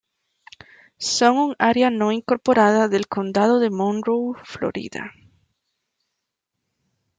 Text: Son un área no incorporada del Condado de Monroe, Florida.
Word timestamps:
Son 0.97 1.37
un 1.37 1.55
área 1.59 1.91
no 1.91 2.11
incorporada 2.11 2.87
del 2.87 3.07
Condado 3.07 3.59
de 3.59 3.69
Monroe, 3.69 4.33
Florida. 4.45 5.11